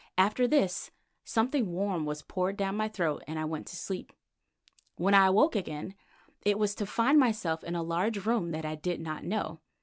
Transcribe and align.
After 0.17 0.47
this 0.47 0.89
something 1.23 1.71
warm 1.71 2.05
was 2.07 2.23
poured 2.23 2.57
down 2.57 2.75
my 2.75 2.87
throat, 2.87 3.21
and 3.27 3.37
I 3.37 3.45
went 3.45 3.67
to 3.67 3.75
sleep. 3.75 4.11
When 4.95 5.13
I 5.13 5.27
awoke 5.27 5.55
again 5.55 5.93
it 6.41 6.57
was 6.57 6.73
to 6.77 6.87
find 6.87 7.19
myself 7.19 7.63
in 7.63 7.75
a 7.75 7.83
large 7.83 8.25
room 8.25 8.49
that 8.49 8.65
I 8.65 8.73
did 8.73 8.99
not 8.99 9.23
know. 9.23 9.59